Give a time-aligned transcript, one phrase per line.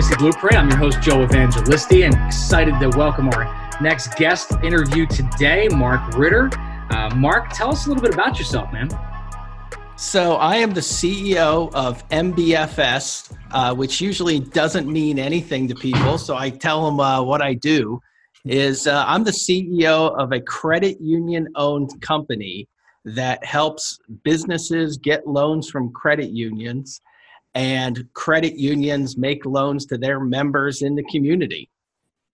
[0.00, 0.56] Legacy Blueprint.
[0.56, 6.16] I'm your host, Joe Evangelisti, and excited to welcome our next guest interview today, Mark
[6.16, 6.48] Ritter.
[6.88, 8.88] Uh, Mark, tell us a little bit about yourself, man.
[9.96, 16.16] So, I am the CEO of MBFS, uh, which usually doesn't mean anything to people.
[16.16, 18.00] So, I tell them uh, what I do.
[18.46, 22.66] Is uh, I'm the CEO of a credit union owned company
[23.04, 27.02] that helps businesses get loans from credit unions
[27.54, 31.70] and credit unions make loans to their members in the community.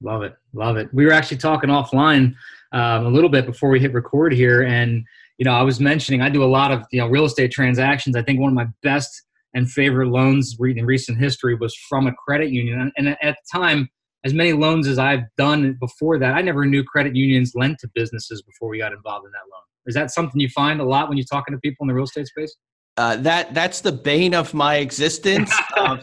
[0.02, 0.36] Love it.
[0.52, 0.92] Love it.
[0.92, 2.34] We were actually talking offline
[2.72, 4.62] um, a little bit before we hit record here.
[4.62, 5.04] And,
[5.38, 8.14] you know, I was mentioning I do a lot of, you know, real estate transactions.
[8.14, 9.22] I think one of my best
[9.54, 12.92] and favorite loans in recent history was from a credit union.
[12.96, 13.88] And at the time,
[14.24, 17.88] as many loans as I've done before that, I never knew credit unions lent to
[17.94, 19.62] businesses before we got involved in that loan.
[19.86, 22.04] Is that something you find a lot when you're talking to people in the real
[22.04, 22.54] estate space?
[22.96, 25.52] Uh, that that's the bane of my existence.
[25.76, 26.00] um,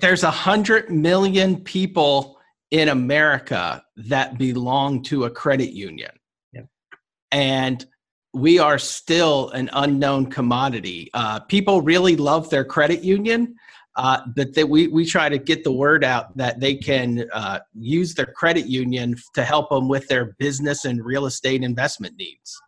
[0.00, 2.38] there's a hundred million people
[2.70, 6.10] in America that belong to a credit union,
[7.30, 7.86] and
[8.32, 11.08] we are still an unknown commodity.
[11.14, 13.54] Uh, people really love their credit union,
[13.96, 17.60] uh, but that we we try to get the word out that they can uh,
[17.74, 22.60] use their credit union to help them with their business and real estate investment needs.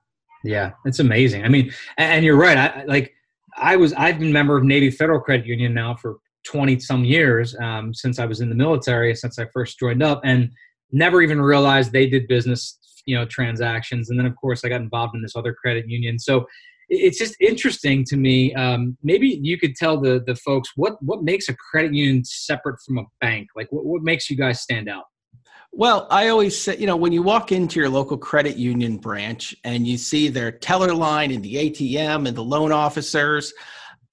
[0.45, 1.45] Yeah, it's amazing.
[1.45, 2.57] I mean, and you're right.
[2.57, 3.16] I like
[3.57, 7.05] I was I've been a member of Navy Federal Credit Union now for 20 some
[7.05, 10.51] years um, since I was in the military, since I first joined up, and
[10.93, 14.11] never even realized they did business, you know, transactions.
[14.11, 16.19] And then of course I got involved in this other credit union.
[16.19, 16.47] So
[16.89, 18.55] it's just interesting to me.
[18.55, 22.79] Um, maybe you could tell the the folks what what makes a credit union separate
[22.87, 23.49] from a bank.
[23.57, 25.05] Like what, what makes you guys stand out?
[25.79, 29.55] Well, I always say, you know, when you walk into your local credit union branch
[29.63, 33.53] and you see their teller line and the ATM and the loan officers,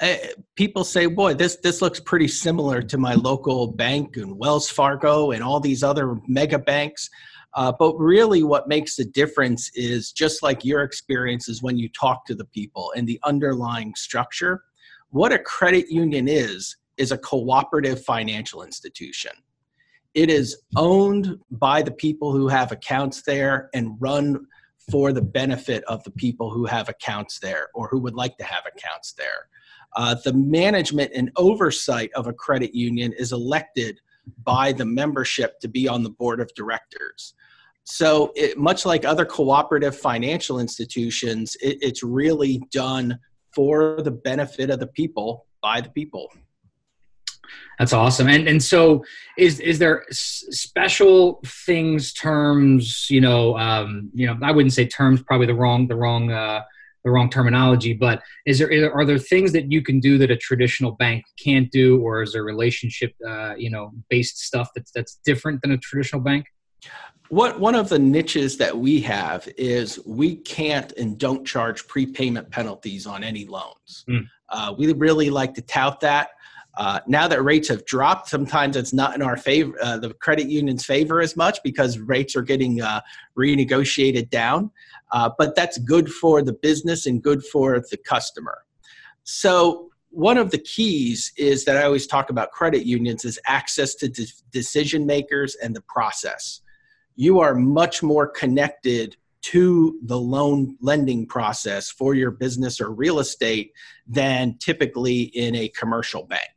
[0.01, 0.16] uh,
[0.57, 5.31] people say, "Boy, this this looks pretty similar to my local bank and Wells Fargo
[5.31, 7.09] and all these other mega banks."
[7.53, 12.25] Uh, but really, what makes the difference is just like your experiences when you talk
[12.25, 14.66] to the people and the underlying structure.
[15.12, 19.31] What a credit union is is a cooperative financial institution
[20.13, 24.46] it is owned by the people who have accounts there and run
[24.91, 28.44] for the benefit of the people who have accounts there or who would like to
[28.44, 29.47] have accounts there.
[29.96, 34.00] Uh, the management and oversight of a credit union is elected
[34.44, 37.34] by the membership to be on the board of directors.
[37.85, 43.19] So, it, much like other cooperative financial institutions, it, it's really done
[43.53, 46.30] for the benefit of the people by the people.
[47.80, 48.28] That's awesome.
[48.28, 49.04] And and so
[49.38, 53.08] is is there special things, terms?
[53.09, 55.22] You know, um, you know, I wouldn't say terms.
[55.24, 56.62] Probably the wrong the wrong uh,
[57.04, 57.94] the wrong terminology.
[57.94, 61.72] But is there are there things that you can do that a traditional bank can't
[61.72, 65.78] do, or is there relationship uh, you know based stuff that's that's different than a
[65.78, 66.46] traditional bank?
[67.30, 72.52] What one of the niches that we have is we can't and don't charge prepayment
[72.52, 74.06] penalties on any loans.
[74.08, 74.28] Mm.
[74.50, 76.30] Uh, we really like to tout that.
[76.75, 80.50] Uh, now that rates have dropped, sometimes it's not in our favor, uh, the credit
[80.50, 83.00] union's favor as much because rates are getting uh,
[83.38, 84.72] renegotiated down.
[85.12, 88.59] Uh, but that's good for the business and good for the customer.
[89.23, 93.95] So, one of the keys is that I always talk about credit unions is access
[93.95, 96.62] to de- decision makers and the process.
[97.16, 103.17] You are much more connected to the loan lending process for your business or real
[103.17, 103.73] estate
[104.07, 106.53] than typically in a commercial bank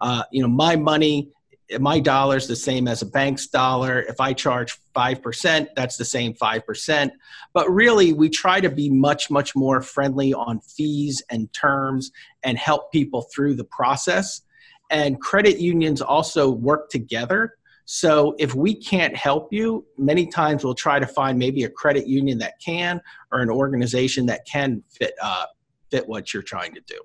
[0.00, 1.30] uh, you know, my money,
[1.78, 4.02] my dollar is the same as a bank's dollar.
[4.02, 7.10] If I charge 5%, that's the same 5%.
[7.52, 12.10] But really, we try to be much, much more friendly on fees and terms
[12.42, 14.42] and help people through the process.
[14.90, 17.54] And credit unions also work together.
[17.84, 22.06] So if we can't help you, many times we'll try to find maybe a credit
[22.06, 23.00] union that can
[23.32, 25.46] or an organization that can fit uh,
[25.90, 27.00] fit what you're trying to do.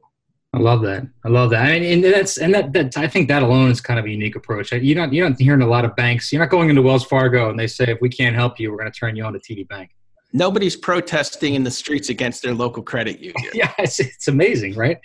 [0.55, 1.05] I love that.
[1.25, 1.65] I love that.
[1.65, 4.09] I mean, and that's and that, that I think that alone is kind of a
[4.09, 4.71] unique approach.
[4.71, 6.31] You're not you're not hearing a lot of banks.
[6.31, 8.77] You're not going into Wells Fargo and they say if we can't help you, we're
[8.77, 9.91] going to turn you on to TD Bank.
[10.31, 13.51] Nobody's protesting in the streets against their local credit union.
[13.53, 14.97] yeah, it's, it's amazing, right?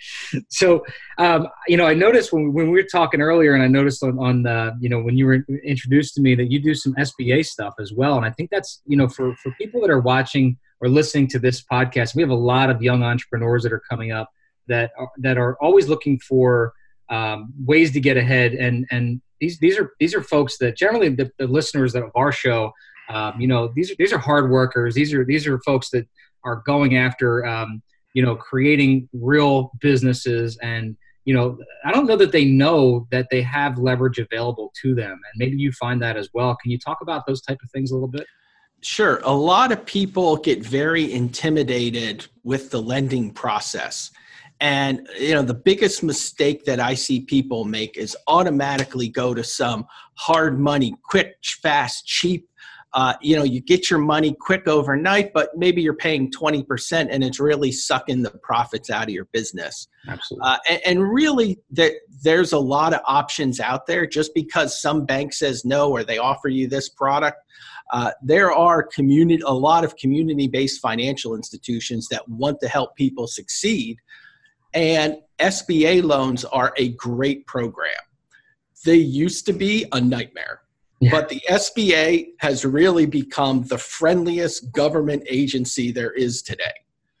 [0.49, 0.83] So,
[1.17, 4.19] um, you know, I noticed when, when we were talking earlier, and I noticed on,
[4.19, 7.45] on uh, you know, when you were introduced to me that you do some SBA
[7.45, 8.17] stuff as well.
[8.17, 11.39] And I think that's, you know, for, for people that are watching or listening to
[11.39, 14.29] this podcast, we have a lot of young entrepreneurs that are coming up
[14.71, 16.73] that are, that are always looking for
[17.09, 18.53] um, ways to get ahead.
[18.53, 22.31] And and these these are these are folks that generally the, the listeners of our
[22.31, 22.71] show,
[23.09, 24.95] um, you know, these are these are hard workers.
[24.95, 26.07] These are these are folks that
[26.43, 27.81] are going after um,
[28.13, 33.27] you know creating real businesses and you know, I don't know that they know that
[33.29, 35.11] they have leverage available to them.
[35.11, 36.57] And maybe you find that as well.
[36.61, 38.25] Can you talk about those type of things a little bit?
[38.81, 39.21] Sure.
[39.23, 44.09] A lot of people get very intimidated with the lending process.
[44.61, 49.43] And you know, the biggest mistake that I see people make is automatically go to
[49.43, 52.47] some hard money, quick, fast, cheap
[52.93, 57.23] uh, you know you get your money quick overnight but maybe you're paying 20% and
[57.23, 59.87] it's really sucking the profits out of your business.
[60.07, 60.49] Absolutely.
[60.49, 64.05] Uh, and, and, really that there's a lot of options out there.
[64.05, 67.37] Just because some bank says no or they offer you this product
[67.91, 72.95] uh, there are community a lot of community based financial institutions that want to help
[72.95, 73.97] people succeed
[74.73, 77.93] and sba loans are a great program
[78.85, 80.61] they used to be a nightmare
[81.01, 81.09] yeah.
[81.09, 86.73] But the SBA has really become the friendliest government agency there is today.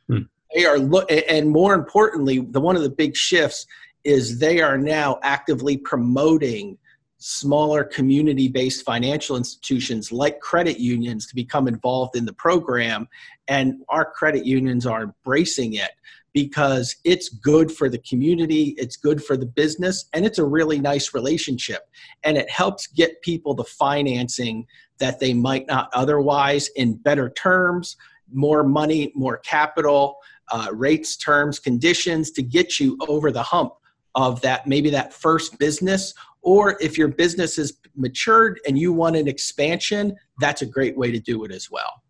[0.07, 0.19] Hmm.
[0.53, 3.65] They are look, and more importantly, the one of the big shifts
[4.03, 6.77] is they are now actively promoting
[7.17, 13.07] smaller community-based financial institutions like credit unions to become involved in the program
[13.47, 15.91] and our credit unions are embracing it
[16.33, 20.79] because it's good for the community, it's good for the business, and it's a really
[20.79, 21.89] nice relationship.
[22.23, 24.65] And it helps get people the financing
[24.99, 27.97] that they might not otherwise in better terms,
[28.31, 30.17] more money, more capital,
[30.51, 33.73] uh, rates, terms, conditions to get you over the hump
[34.15, 39.15] of that maybe that first business or if your business is matured and you want
[39.15, 42.00] an expansion that's a great way to do it as well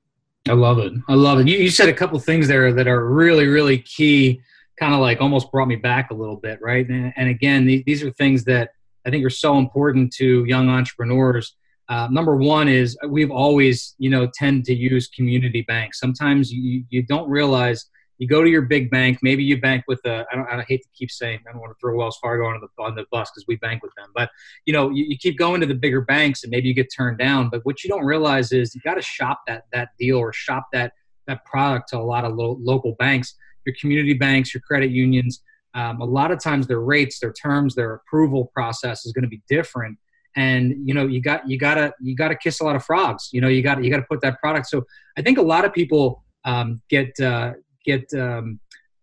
[0.48, 0.94] I love it.
[1.08, 1.48] I love it.
[1.48, 4.42] You, you said a couple things there that are really, really key,
[4.80, 6.88] kind of like almost brought me back a little bit, right?
[6.88, 8.72] And, and again, these, these are things that
[9.06, 11.56] I think are so important to young entrepreneurs.
[11.90, 16.00] Uh, number one is we've always, you know, tend to use community banks.
[16.00, 17.86] Sometimes you, you don't realize–
[18.22, 19.18] you go to your big bank.
[19.24, 20.28] Maybe you bank with a.
[20.32, 20.48] I don't.
[20.48, 21.40] I hate to keep saying.
[21.50, 23.82] I don't want to throw Wells Fargo on the on the bus because we bank
[23.82, 24.10] with them.
[24.14, 24.30] But
[24.68, 27.18] you know, you, you, keep going to the bigger banks, and maybe you get turned
[27.18, 27.50] down.
[27.50, 30.68] But what you don't realize is you got to shop that that deal or shop
[30.72, 30.94] that
[31.26, 33.34] that product to a lot of lo- local banks,
[33.66, 35.42] your community banks, your credit unions.
[35.74, 39.30] Um, a lot of times, their rates, their terms, their approval process is going to
[39.30, 39.98] be different
[40.36, 43.42] and you know you got you gotta you gotta kiss a lot of frogs you
[43.42, 44.82] know you got you gotta put that product so
[45.18, 47.52] i think a lot of people um, get uh,
[47.86, 48.60] get um,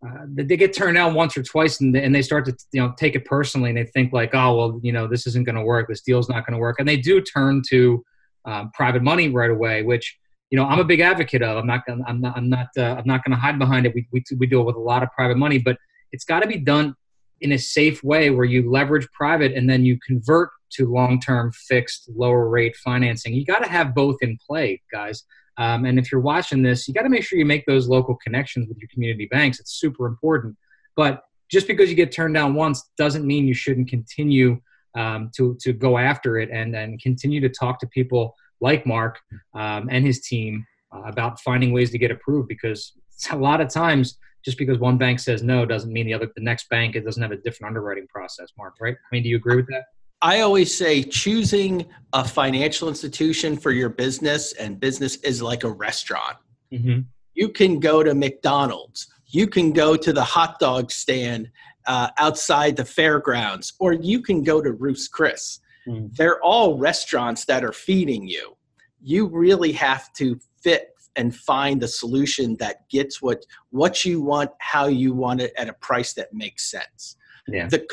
[0.07, 2.95] uh, they get turned down once or twice and, and they start to you know
[2.97, 5.63] take it personally and they think like oh well you know this isn't going to
[5.63, 5.89] work.
[5.89, 6.77] This deal's not going to work.
[6.79, 8.05] And they do turn to
[8.45, 10.17] um, private money right away which
[10.51, 11.57] you know i'm a big advocate of.
[11.57, 13.95] I'm not gonna i'm not i'm not uh, i'm not going to hide behind it.
[13.95, 15.77] We, we, we deal with a lot of private money but
[16.13, 16.95] it's got to be done
[17.41, 22.11] in a safe way where you leverage private and then you convert to long-term fixed
[22.15, 23.33] lower rate financing.
[23.35, 25.25] You got to have both in play guys
[25.59, 28.17] um, and if you're watching this, you got to make sure you make those local
[28.17, 29.59] connections with your community banks.
[29.59, 30.57] It's super important.
[30.97, 34.61] But just because you get turned down once doesn't mean you shouldn't continue
[34.97, 39.19] um, to, to go after it and, and continue to talk to people like Mark
[39.55, 40.65] um, and his team
[40.95, 42.93] uh, about finding ways to get approved because
[43.31, 46.43] a lot of times just because one bank says no doesn't mean the other the
[46.43, 49.37] next bank it doesn't have a different underwriting process mark right i mean do you
[49.37, 49.85] agree with that
[50.21, 55.71] I always say choosing a financial institution for your business and business is like a
[55.71, 56.37] restaurant.
[56.73, 57.01] Mm-hmm.
[57.35, 61.51] You can go to McDonald's, you can go to the hot dog stand
[61.87, 65.61] uh, outside the fairgrounds, or you can go to Ruth's Chris.
[65.87, 66.09] Mm-hmm.
[66.13, 68.57] They're all restaurants that are feeding you.
[69.01, 74.51] You really have to fit and find the solution that gets what what you want,
[74.59, 77.17] how you want it, at a price that makes sense.
[77.47, 77.69] Yeah.
[77.69, 77.87] The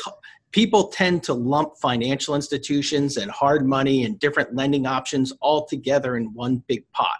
[0.56, 6.16] people tend to lump financial institutions and hard money and different lending options all together
[6.16, 7.18] in one big pot.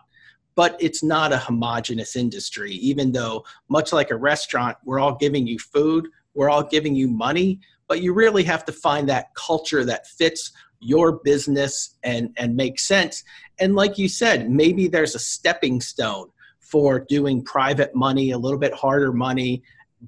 [0.55, 5.47] But it's not a homogenous industry, even though, much like a restaurant, we're all giving
[5.47, 9.85] you food, we're all giving you money, but you really have to find that culture
[9.85, 13.23] that fits your business and, and makes sense.
[13.59, 18.59] And like you said, maybe there's a stepping stone for doing private money, a little
[18.59, 19.63] bit harder money,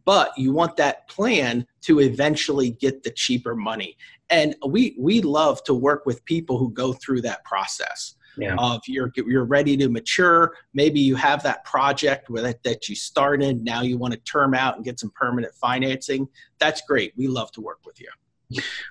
[0.04, 3.96] but you want that plan to eventually get the cheaper money.
[4.30, 8.56] And we we love to work with people who go through that process yeah.
[8.58, 10.54] of you're you're ready to mature.
[10.74, 13.64] Maybe you have that project with it that you started.
[13.64, 16.28] Now you want to term out and get some permanent financing.
[16.58, 17.12] That's great.
[17.16, 18.08] We love to work with you.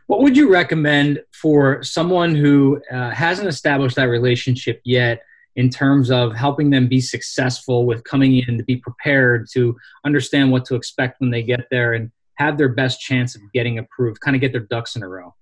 [0.05, 5.21] What would you recommend for someone who uh, hasn't established that relationship yet
[5.57, 10.51] in terms of helping them be successful with coming in to be prepared to understand
[10.51, 14.21] what to expect when they get there and have their best chance of getting approved
[14.21, 15.33] kind of get their ducks in a row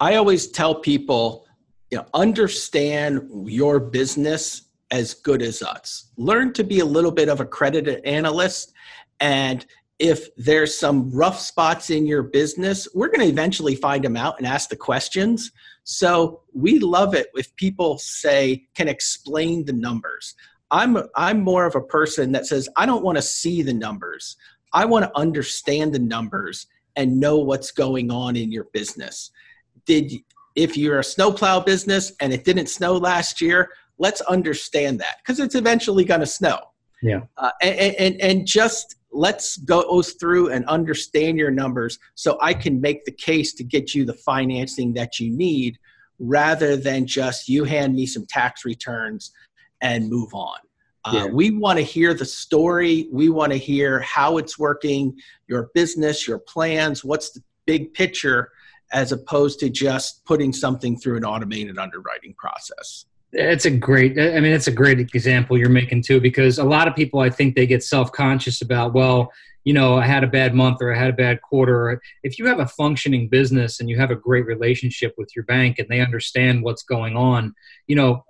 [0.00, 1.46] i always tell people
[1.90, 7.28] you know understand your business as good as us learn to be a little bit
[7.28, 8.72] of a credit analyst
[9.20, 9.66] and
[9.98, 14.36] if there's some rough spots in your business, we're going to eventually find them out
[14.38, 15.52] and ask the questions.
[15.88, 20.34] So we love it if people say, can explain the numbers.
[20.72, 24.36] I'm, I'm more of a person that says, I don't want to see the numbers.
[24.72, 26.66] I want to understand the numbers
[26.96, 29.30] and know what's going on in your business.
[29.84, 30.12] Did
[30.56, 35.38] if you're a snowplow business and it didn't snow last year, let's understand that because
[35.38, 36.58] it's eventually going to snow.
[37.00, 37.20] Yeah.
[37.36, 42.80] Uh, and, and, and just let's go through and understand your numbers so I can
[42.80, 45.78] make the case to get you the financing that you need
[46.18, 49.32] rather than just you hand me some tax returns
[49.80, 50.58] and move on.
[51.04, 53.08] Uh, we want to hear the story.
[53.12, 58.50] We want to hear how it's working, your business, your plans, what's the big picture,
[58.92, 63.06] as opposed to just putting something through an automated underwriting process.
[63.32, 66.88] It's a great, I mean, it's a great example you're making too, because a lot
[66.88, 69.30] of people, I think they get self conscious about, well,
[69.64, 72.00] you know, I had a bad month or I had a bad quarter.
[72.22, 75.80] If you have a functioning business and you have a great relationship with your bank
[75.80, 77.52] and they understand what's going on,
[77.88, 78.24] you know,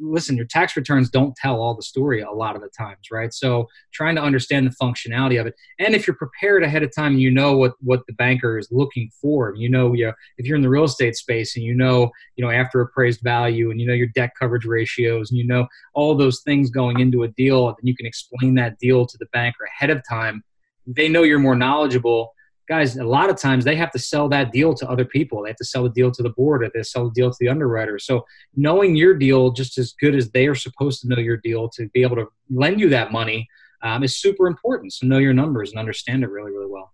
[0.00, 3.32] listen, your tax returns don't tell all the story a lot of the times, right?
[3.32, 7.18] So trying to understand the functionality of it, and if you're prepared ahead of time,
[7.18, 9.54] you know what what the banker is looking for.
[9.56, 12.44] You know, you know, if you're in the real estate space and you know, you
[12.44, 16.14] know, after appraised value, and you know your debt coverage ratios, and you know all
[16.14, 19.64] those things going into a deal, and you can explain that deal to the banker
[19.64, 20.42] ahead of time.
[20.86, 22.32] They know you're more knowledgeable
[22.70, 25.42] guys, a lot of times they have to sell that deal to other people.
[25.42, 26.62] They have to sell the deal to the board.
[26.62, 27.98] Or they sell the deal to the underwriter.
[27.98, 28.24] So
[28.54, 31.88] knowing your deal just as good as they are supposed to know your deal to
[31.88, 33.48] be able to lend you that money
[33.82, 34.92] um, is super important.
[34.92, 36.92] So know your numbers and understand it really, really well.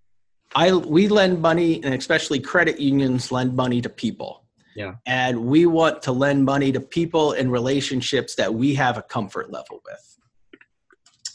[0.54, 4.44] I we lend money, and especially credit unions lend money to people.
[4.74, 4.94] Yeah.
[5.04, 9.50] And we want to lend money to people in relationships that we have a comfort
[9.50, 10.15] level with.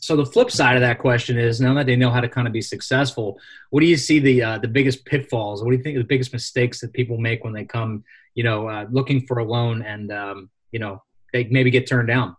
[0.02, 2.48] So the flip side of that question is now that they know how to kind
[2.48, 3.40] of be successful,
[3.70, 5.64] what do you see the uh, the biggest pitfalls?
[5.64, 8.04] What do you think the biggest mistakes that people make when they come,
[8.34, 11.04] you know, uh, looking for a loan and um, you know
[11.34, 12.36] they maybe get turned down?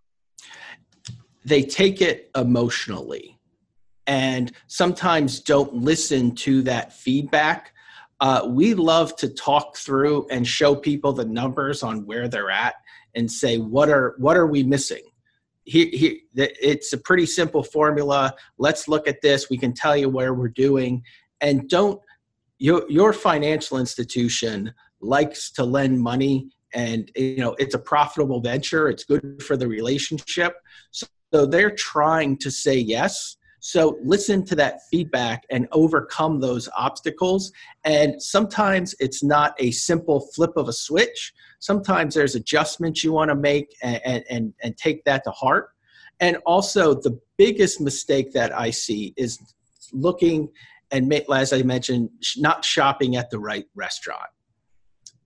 [1.45, 3.38] They take it emotionally,
[4.09, 7.75] and sometimes don't listen to that feedback.
[8.21, 12.75] Uh, we love to talk through and show people the numbers on where they're at
[13.14, 15.02] and say what are what are we missing
[15.64, 18.35] he, he, it's a pretty simple formula.
[18.59, 19.49] Let's look at this.
[19.49, 21.02] We can tell you where we're doing.
[21.40, 22.00] And don't,
[22.59, 28.88] your, your financial institution likes to lend money and you know it's a profitable venture
[28.88, 30.54] it's good for the relationship
[30.90, 31.07] so
[31.47, 37.52] they're trying to say yes so listen to that feedback and overcome those obstacles.
[37.85, 41.33] And sometimes it's not a simple flip of a switch.
[41.61, 45.71] Sometimes there's adjustments you want to make and, and, and take that to heart.
[46.19, 49.38] And also, the biggest mistake that I see is
[49.92, 50.49] looking
[50.90, 54.28] and, as I mentioned, not shopping at the right restaurant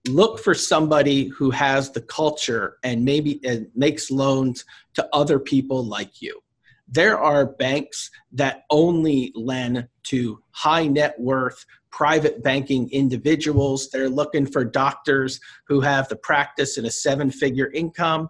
[0.07, 4.63] look for somebody who has the culture and maybe and makes loans
[4.93, 6.39] to other people like you
[6.87, 13.89] there are banks that only lend to high net worth private banking individuals.
[13.89, 18.29] They're looking for doctors who have the practice and a seven figure income.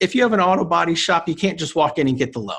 [0.00, 2.40] If you have an auto body shop, you can't just walk in and get the
[2.40, 2.56] loan.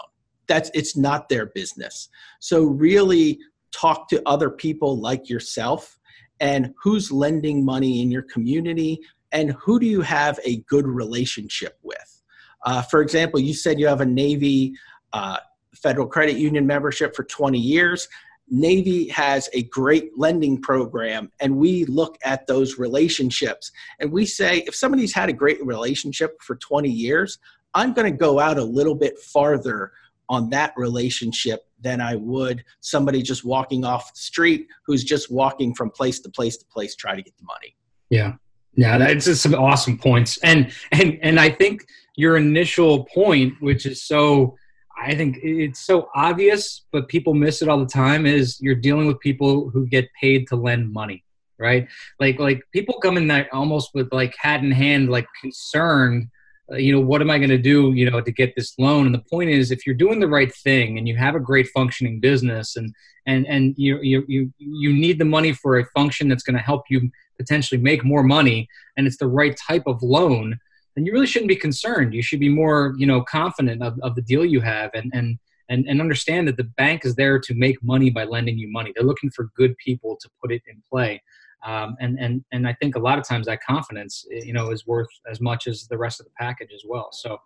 [0.48, 2.10] That's it's not their business.
[2.40, 3.40] So really
[3.72, 5.98] talk to other people like yourself
[6.40, 9.00] and who's lending money in your community
[9.32, 12.22] and who do you have a good relationship with.
[12.66, 14.74] Uh, for example, you said you have a Navy
[15.14, 15.38] uh,
[15.74, 18.08] Federal Credit Union membership for 20 years.
[18.50, 24.60] Navy has a great lending program, and we look at those relationships and we say
[24.68, 27.40] if somebody's had a great relationship for 20 years,
[27.74, 29.92] I'm going to go out a little bit farther
[30.30, 35.74] on that relationship than I would somebody just walking off the street who's just walking
[35.74, 37.76] from place to place to place trying to get the money.
[38.10, 38.34] Yeah.
[38.78, 40.38] Yeah, that's just some awesome points.
[40.40, 41.86] And and and I think
[42.18, 44.58] your initial point, which is so
[44.98, 48.26] I think it's so obvious, but people miss it all the time.
[48.26, 51.24] Is you're dealing with people who get paid to lend money,
[51.60, 51.88] right?
[52.20, 56.30] Like like people come in that almost with like hat in hand, like concerned.
[56.72, 57.94] Uh, you know, what am I going to do?
[57.94, 59.06] You know, to get this loan?
[59.06, 61.68] And the point is, if you're doing the right thing and you have a great
[61.68, 62.94] functioning business, and
[63.28, 66.64] and and you you you you need the money for a function that's going to
[66.64, 70.60] help you potentially make more money, and it's the right type of loan
[70.96, 72.14] then you really shouldn't be concerned.
[72.14, 75.38] You should be more, you know, confident of, of the deal you have and, and,
[75.70, 78.92] and, and understand that the bank is there to make money by lending you money.
[78.96, 81.22] They're looking for good people to put it in play.
[81.66, 84.86] Um, and, and, and I think a lot of times that confidence, you know, is
[84.86, 87.10] worth as much as the rest of the package as well.
[87.12, 87.38] So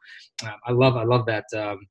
[0.44, 1.88] uh, I love, I love that, um,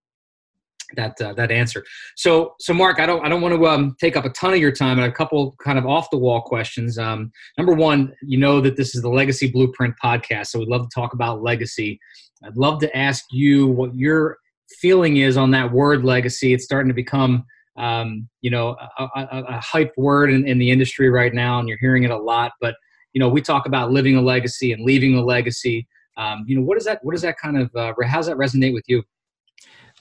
[0.97, 1.85] that uh, that answer.
[2.16, 4.59] So so Mark, I don't I don't want to um, take up a ton of
[4.59, 4.99] your time.
[4.99, 6.99] And a couple kind of off the wall questions.
[6.99, 10.83] Um, number one, you know that this is the Legacy Blueprint podcast, so we'd love
[10.83, 12.00] to talk about legacy.
[12.45, 14.38] I'd love to ask you what your
[14.80, 16.52] feeling is on that word legacy.
[16.52, 17.45] It's starting to become
[17.76, 21.68] um, you know a, a, a hype word in, in the industry right now, and
[21.68, 22.52] you're hearing it a lot.
[22.61, 22.75] But
[23.12, 25.87] you know we talk about living a legacy and leaving a legacy.
[26.16, 28.37] Um, you know what does that what does that kind of uh, how does that
[28.37, 29.02] resonate with you?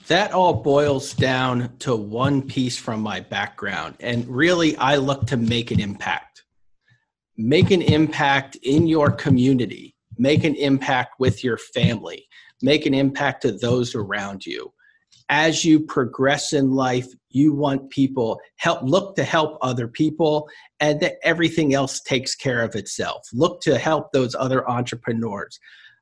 [0.07, 3.95] That all boils down to one piece from my background.
[3.99, 6.43] And really, I look to make an impact.
[7.35, 12.25] Make an impact in your community, make an impact with your family,
[12.61, 14.71] make an impact to those around you.
[15.27, 20.47] As you progress in life, you want people help look to help other people
[20.79, 23.27] and that everything else takes care of itself.
[23.33, 25.59] Look to help those other entrepreneurs.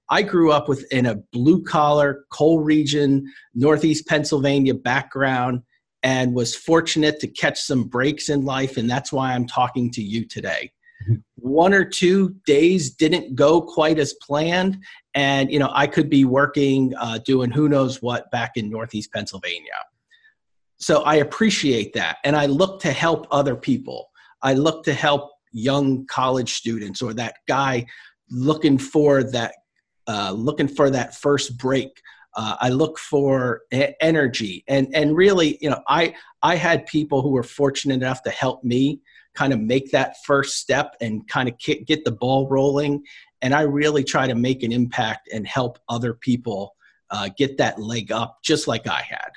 [0.10, 5.62] I grew up within a blue collar, coal region, Northeast Pennsylvania background,
[6.04, 8.78] and was fortunate to catch some breaks in life.
[8.78, 10.72] And that's why I'm talking to you today.
[11.10, 11.16] Mm-hmm.
[11.38, 14.78] One or two days didn't go quite as planned.
[15.16, 19.12] And, you know, I could be working, uh, doing who knows what back in Northeast
[19.12, 19.74] Pennsylvania.
[20.78, 22.18] So I appreciate that.
[22.24, 24.10] And I look to help other people.
[24.44, 27.86] I look to help young college students or that guy
[28.30, 29.56] looking for that
[30.08, 32.02] uh, looking for that first break.
[32.36, 37.22] Uh, I look for a- energy, and and really, you know, I I had people
[37.22, 39.02] who were fortunate enough to help me
[39.36, 43.04] kind of make that first step and kind of get the ball rolling.
[43.42, 46.76] And I really try to make an impact and help other people
[47.12, 49.32] uh, get that leg up, just like I had.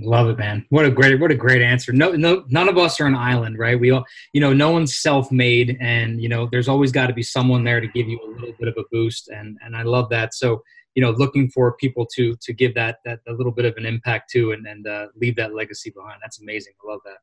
[0.00, 0.64] Love it, man.
[0.68, 1.92] What a great, what a great answer.
[1.92, 3.78] No, no, none of us are an island, right?
[3.78, 7.22] We all, you know, no one's self-made, and you know, there's always got to be
[7.22, 10.08] someone there to give you a little bit of a boost, and and I love
[10.10, 10.34] that.
[10.34, 10.62] So,
[10.94, 13.86] you know, looking for people to to give that that a little bit of an
[13.86, 16.18] impact to, and and uh, leave that legacy behind.
[16.22, 16.74] That's amazing.
[16.84, 17.18] I love that.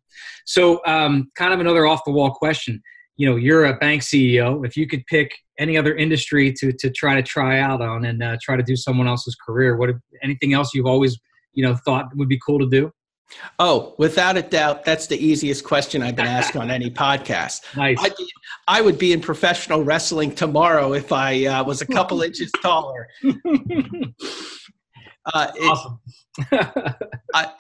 [0.46, 2.82] So, um, kind of another off-the-wall question.
[3.18, 4.66] You know, you're a bank CEO.
[4.66, 8.24] If you could pick any other industry to to try to try out on and
[8.24, 9.92] uh, try to do someone else's career, what
[10.24, 11.20] anything else you've always
[11.56, 12.92] you know thought would be cool to do?
[13.58, 17.62] Oh, without a doubt, that's the easiest question I've been asked on any podcast.
[17.76, 18.02] Nice.
[18.02, 18.28] Be,
[18.68, 23.08] I would be in professional wrestling tomorrow if I uh, was a couple inches taller.
[25.34, 26.00] Uh, awesome.
[27.34, 27.52] I,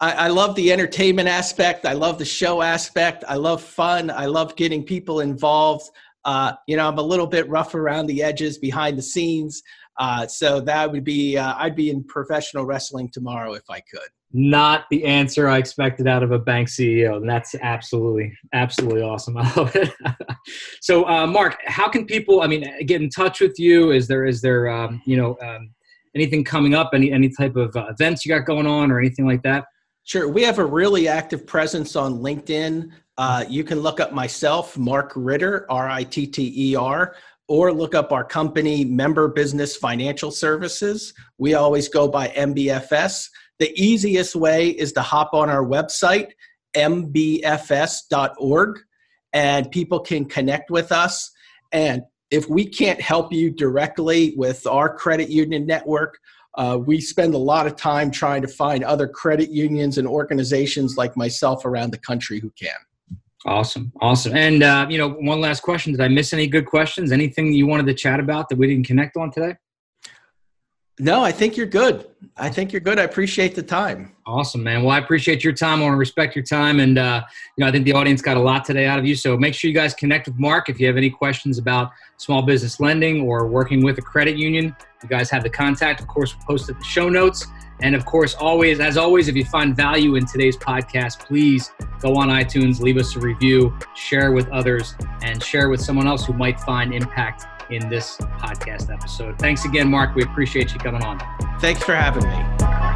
[0.00, 1.86] I, I love the entertainment aspect.
[1.86, 3.24] I love the show aspect.
[3.28, 4.10] I love fun.
[4.10, 5.90] I love getting people involved.
[6.24, 9.62] Uh, you know, I'm a little bit rough around the edges behind the scenes.
[9.98, 14.08] Uh, so that would be, uh, I'd be in professional wrestling tomorrow if I could.
[14.32, 17.16] Not the answer I expected out of a bank CEO.
[17.16, 19.36] And that's absolutely, absolutely awesome.
[19.38, 19.92] I love it.
[20.80, 23.90] so, uh, Mark, how can people, I mean, get in touch with you?
[23.90, 25.70] Is there, is there, um, you know, um,
[26.14, 29.26] anything coming up, any, any type of uh, events you got going on or anything
[29.26, 29.64] like that?
[30.04, 30.28] Sure.
[30.28, 32.90] We have a really active presence on LinkedIn.
[33.18, 37.14] Uh, you can look up myself, Mark Ritter, R I T T E R
[37.48, 41.14] or look up our company, Member Business Financial Services.
[41.38, 43.28] We always go by MBFS.
[43.58, 46.32] The easiest way is to hop on our website,
[46.76, 48.78] mbfs.org,
[49.32, 51.30] and people can connect with us.
[51.72, 56.18] And if we can't help you directly with our credit union network,
[56.54, 60.98] uh, we spend a lot of time trying to find other credit unions and organizations
[60.98, 62.76] like myself around the country who can.
[63.46, 64.36] Awesome, awesome.
[64.36, 67.12] And uh, you know, one last question: Did I miss any good questions?
[67.12, 69.54] Anything you wanted to chat about that we didn't connect on today?
[71.00, 72.08] No, I think you're good.
[72.36, 72.98] I think you're good.
[72.98, 74.16] I appreciate the time.
[74.26, 74.82] Awesome, man.
[74.82, 75.78] Well, I appreciate your time.
[75.78, 77.22] I want to respect your time, and uh,
[77.56, 79.14] you know, I think the audience got a lot today out of you.
[79.14, 82.42] So make sure you guys connect with Mark if you have any questions about small
[82.42, 84.74] business lending or working with a credit union.
[85.02, 86.00] You guys have the contact.
[86.00, 87.46] Of course, we'll post the show notes.
[87.80, 92.16] And of course, always, as always, if you find value in today's podcast, please go
[92.16, 96.32] on iTunes, leave us a review, share with others, and share with someone else who
[96.32, 99.38] might find impact in this podcast episode.
[99.38, 100.16] Thanks again, Mark.
[100.16, 101.20] We appreciate you coming on.
[101.60, 102.87] Thanks for having me.